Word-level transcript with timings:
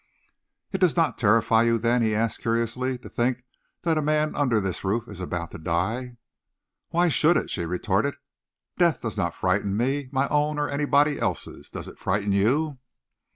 "It 0.71 0.81
does 0.81 0.97
not 0.97 1.19
terrify 1.19 1.61
you, 1.61 1.77
then," 1.77 2.01
he 2.01 2.15
asked 2.15 2.39
curiously, 2.39 2.97
"to 2.97 3.07
think 3.07 3.43
that 3.83 3.99
a 3.99 4.01
man 4.01 4.35
under 4.35 4.59
this 4.59 4.83
roof 4.83 5.07
is 5.07 5.21
about 5.21 5.51
to 5.51 5.59
die?" 5.59 6.17
"Why 6.89 7.07
should 7.07 7.37
it?" 7.37 7.51
she 7.51 7.65
retorted. 7.67 8.15
"Death 8.79 9.01
does 9.01 9.15
not 9.15 9.35
frighten 9.35 9.77
me 9.77 10.09
my 10.11 10.27
own 10.29 10.57
or 10.57 10.67
anybody 10.67 11.19
else's. 11.19 11.69
Does 11.69 11.87
it 11.87 11.99
frighten 11.99 12.31
you?" 12.31 12.79